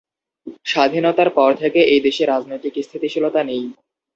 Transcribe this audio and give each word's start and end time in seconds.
স্বাধীনতার 0.65 1.29
পর 1.37 1.51
থেকে 1.61 1.79
এই 1.93 2.01
দেশে 2.05 2.23
রাজনৈতিক 2.25 2.73
স্থিতিশীলতা 2.81 3.41
নেই 3.43 3.63